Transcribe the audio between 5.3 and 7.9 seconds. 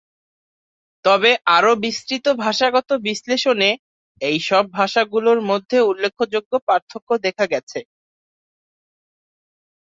মধ্যে উল্লেখযোগ্য পার্থক্য দেখা গেছে।